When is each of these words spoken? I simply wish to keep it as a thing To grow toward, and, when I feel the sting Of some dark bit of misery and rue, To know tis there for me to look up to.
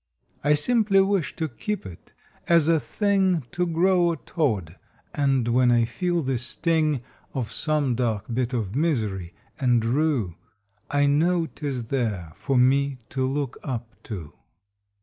I 0.43 0.55
simply 0.55 0.99
wish 0.99 1.35
to 1.35 1.47
keep 1.47 1.85
it 1.85 2.13
as 2.47 2.67
a 2.67 2.79
thing 2.79 3.43
To 3.51 3.67
grow 3.67 4.15
toward, 4.15 4.77
and, 5.13 5.47
when 5.49 5.69
I 5.69 5.85
feel 5.85 6.23
the 6.23 6.39
sting 6.39 7.03
Of 7.35 7.51
some 7.51 7.93
dark 7.93 8.25
bit 8.33 8.51
of 8.51 8.75
misery 8.75 9.35
and 9.59 9.85
rue, 9.85 10.37
To 10.91 11.07
know 11.07 11.45
tis 11.45 11.83
there 11.89 12.31
for 12.35 12.57
me 12.57 12.97
to 13.09 13.27
look 13.27 13.59
up 13.63 13.93
to. 14.05 14.33